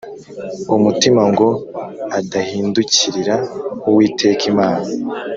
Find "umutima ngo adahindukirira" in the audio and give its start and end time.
0.75-3.35